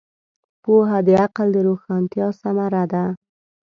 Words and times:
پوهه 0.63 0.97
د 1.07 1.09
عقل 1.23 1.47
د 1.53 1.57
روښانتیا 1.67 2.27
ثمره 2.41 2.83
ده. 2.91 3.05